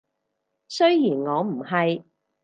[0.67, 2.03] 雖然我唔係